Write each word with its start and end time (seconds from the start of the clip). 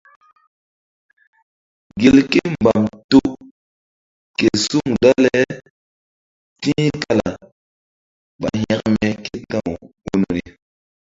Gelke 1.99 2.41
mbam 2.55 2.81
to 3.09 3.19
ke 4.37 4.47
suŋ 4.63 4.87
dale 5.03 5.37
ti̧h 6.61 6.91
kala 7.03 7.31
ɓa 8.41 8.49
hȩkme 8.61 9.07
ké 9.25 9.35
ta̧w 9.51 9.71
gunri. 10.05 10.43